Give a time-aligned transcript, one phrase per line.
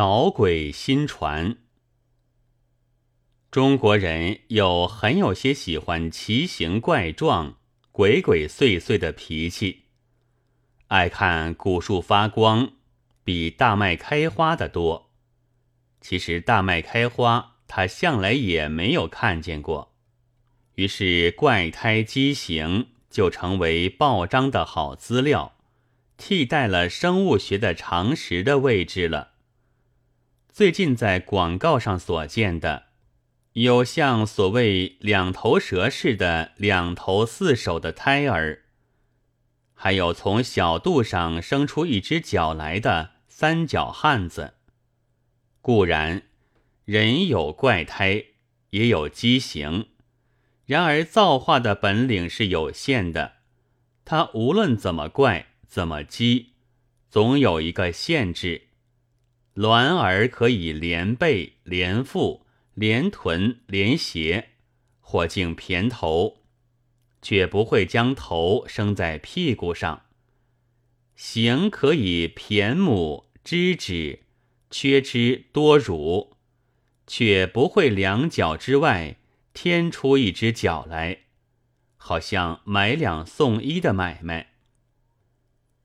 [0.00, 1.58] 捣鬼新传。
[3.50, 7.58] 中国人有很有些喜欢奇形怪状、
[7.92, 9.82] 鬼鬼祟祟的脾气，
[10.86, 12.70] 爱看古树发光，
[13.24, 15.10] 比大麦开花的多。
[16.00, 19.92] 其实大麦开花，他向来也没有看见过。
[20.76, 25.58] 于是怪胎畸形就成为报章的好资料，
[26.16, 29.32] 替代了生物学的常识的位置了。
[30.60, 32.88] 最近在广告上所见的。
[33.54, 38.64] 有像所谓两头蛇似的两头四手的胎儿，
[39.72, 44.52] 还有从小肚上生出一只脚来的三脚汉子。
[45.62, 46.24] 固然，
[46.84, 48.22] 人有怪胎，
[48.68, 49.86] 也有畸形，
[50.66, 53.36] 然而造化的本领是有限的，
[54.04, 56.52] 它无论怎么怪，怎么畸，
[57.08, 58.66] 总有一个限制。
[59.54, 62.46] 卵儿可以连背连腹。
[62.74, 64.50] 连臀连鞋，
[65.00, 66.38] 或竟偏头，
[67.20, 70.04] 却不会将头生在屁股上。
[71.14, 74.20] 形可以骈母肢指，
[74.70, 76.36] 缺之多乳，
[77.06, 79.16] 却不会两脚之外
[79.52, 81.24] 添出一只脚来，
[81.98, 84.52] 好像买两送一的买卖。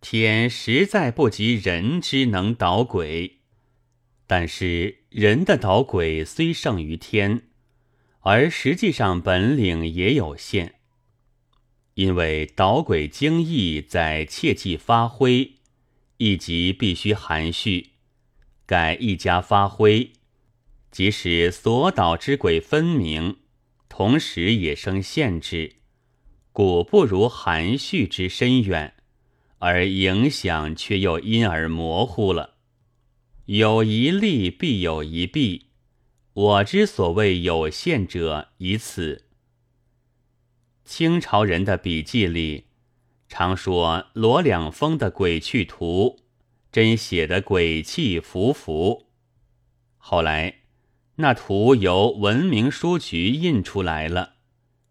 [0.00, 3.39] 天实在不及人之能捣鬼。
[4.30, 7.48] 但是人的捣鬼虽胜于天，
[8.20, 10.76] 而实际上本领也有限。
[11.94, 15.54] 因为捣鬼精艺在切忌发挥，
[16.18, 17.88] 一即必须含蓄，
[18.66, 20.12] 改一家发挥，
[20.92, 23.38] 即使所捣之鬼分明，
[23.88, 25.78] 同时也生限制，
[26.52, 28.94] 故不如含蓄之深远，
[29.58, 32.59] 而影响却又因而模糊了。
[33.52, 35.70] 有一利必有一弊，
[36.34, 39.24] 我之所谓有限者，以此。
[40.84, 42.66] 清朝人的笔记里
[43.28, 46.18] 常说罗两峰的《鬼趣图》，
[46.70, 49.08] 真写的鬼气浮浮。
[49.96, 50.60] 后来
[51.16, 54.34] 那图由文明书局印出来了，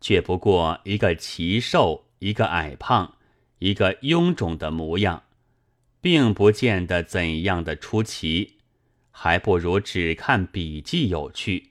[0.00, 3.16] 却不过一个奇瘦，一个矮胖，
[3.58, 5.24] 一个臃肿的模样。
[6.04, 8.58] 并不见得怎样的出奇，
[9.10, 11.70] 还不如只看笔记有趣。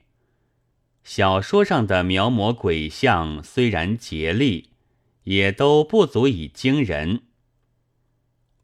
[1.04, 4.70] 小说上的描摹鬼像虽然竭力，
[5.22, 7.22] 也都不足以惊人。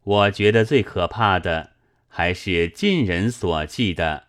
[0.03, 1.71] 我觉得最可怕的
[2.09, 4.25] 还是近人所记的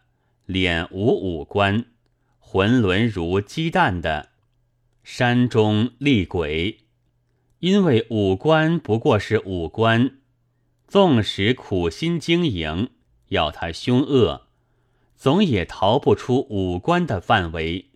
[0.47, 1.87] 脸无五官、
[2.39, 4.29] 浑沦如鸡蛋的
[5.03, 6.79] 山中厉鬼，
[7.59, 10.19] 因为五官不过是五官。
[10.93, 12.91] 纵使苦心经营，
[13.29, 14.49] 要他凶恶，
[15.17, 17.93] 总也逃不出五官的范围。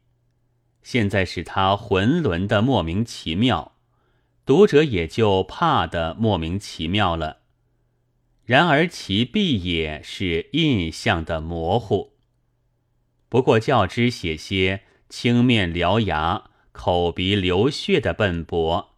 [0.82, 3.72] 现在使他浑沦的莫名其妙，
[4.46, 7.40] 读者也就怕的莫名其妙了。
[8.46, 12.14] 然而其弊也是印象的模糊。
[13.28, 18.94] 不过较之写些青面獠牙、口鼻流血的笨拙，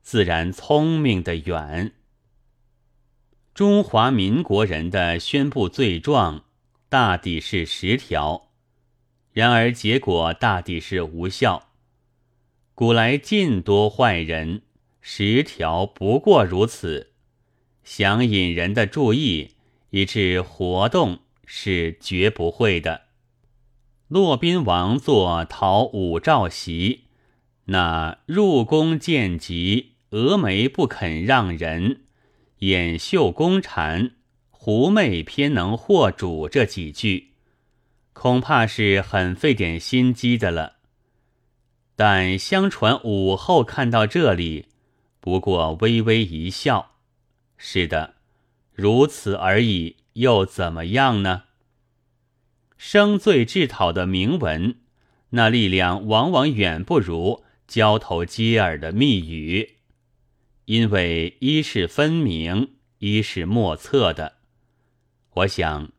[0.00, 1.92] 自然聪明的远。
[3.54, 6.44] 中华民国人的宣布罪状，
[6.88, 8.48] 大抵是十条，
[9.34, 11.68] 然而结果大抵是无效。
[12.74, 14.62] 古来尽多坏人，
[15.02, 17.12] 十条不过如此，
[17.84, 19.50] 想引人的注意，
[19.90, 23.02] 以致活动是绝不会的。
[24.08, 27.00] 骆宾王作讨武曌檄，
[27.66, 32.00] 那入宫见疾，峨眉不肯让人。
[32.62, 34.12] 掩袖宫蝉，
[34.50, 37.32] 狐媚偏能惑主这几句，
[38.12, 40.76] 恐怕是很费点心机的了。
[41.96, 44.66] 但相传武后看到这里，
[45.18, 46.92] 不过微微一笑
[47.58, 48.14] ：“是的，
[48.72, 51.42] 如此而已，又怎么样呢？”
[52.78, 54.76] 生罪治讨的铭文，
[55.30, 59.78] 那力量往往远不如交头接耳的密语。
[60.66, 64.34] 因为一是分明，一是莫测的。
[65.34, 65.90] 我想，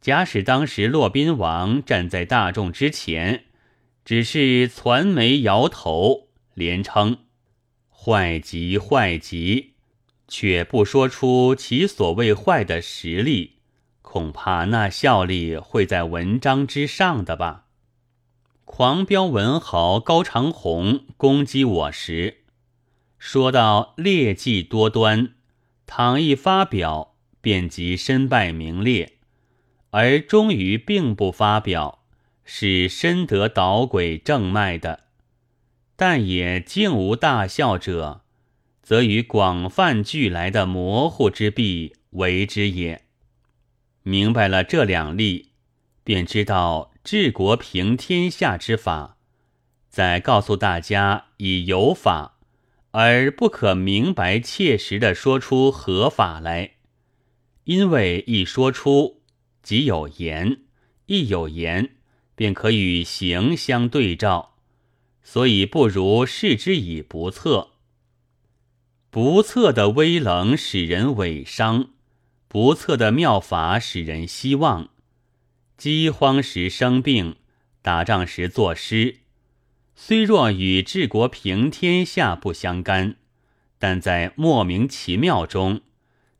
[0.00, 3.44] 假使当时骆宾王站在大众之前，
[4.04, 7.18] 只是攒眉摇头，连称
[7.90, 9.72] 坏极坏极，
[10.28, 13.54] 却不说出其所谓坏的实力，
[14.02, 17.64] 恐怕那效力会在文章之上的吧。
[18.64, 22.42] 狂飙文豪高长虹攻击我时。
[23.18, 25.34] 说到劣迹多端，
[25.86, 29.14] 倘一发表，便即身败名裂；
[29.90, 32.04] 而终于并不发表，
[32.44, 35.04] 是深得捣鬼正脉的。
[35.96, 38.22] 但也竟无大笑者，
[38.82, 43.06] 则与广泛俱来的模糊之弊为之也。
[44.02, 45.52] 明白了这两例，
[46.04, 49.16] 便知道治国平天下之法。
[49.88, 52.35] 再告诉大家，以有法，
[52.98, 56.76] 而不可明白切实的说出合法来，
[57.64, 59.20] 因为一说出
[59.62, 60.62] 即有言，
[61.04, 61.96] 一有言
[62.34, 64.56] 便可与行相对照。
[65.22, 67.72] 所以不如视之以不测。
[69.10, 71.90] 不测的威冷使人伪伤，
[72.48, 74.88] 不测的妙法使人希望。
[75.76, 77.36] 饥荒时生病，
[77.82, 79.16] 打仗时作诗，
[79.98, 83.16] 虽若与治国平天下不相干，
[83.78, 85.80] 但在莫名其妙中，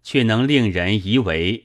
[0.02, 1.64] 却能令人以为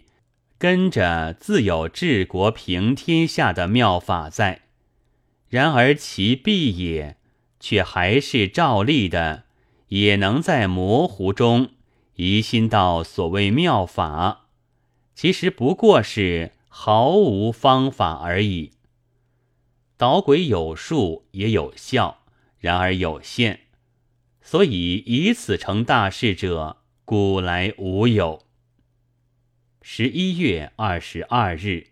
[0.58, 4.62] 跟着自有治国平天下的妙法在。
[5.50, 7.18] 然而其弊也，
[7.60, 9.44] 却还是照例的，
[9.90, 11.72] 也能在模糊中
[12.16, 14.46] 疑心到所谓妙法，
[15.14, 18.72] 其实不过是毫无方法而已。
[20.02, 22.24] 捣鬼有术也有效，
[22.58, 23.60] 然而有限，
[24.42, 28.42] 所以以此成大事者，古来无有。
[29.84, 31.91] 十一月二十二日。